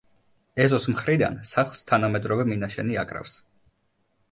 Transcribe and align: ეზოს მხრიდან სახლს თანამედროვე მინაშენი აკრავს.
ეზოს 0.63 0.87
მხრიდან 0.93 1.37
სახლს 1.51 1.85
თანამედროვე 1.93 2.49
მინაშენი 2.53 3.01
აკრავს. 3.05 3.39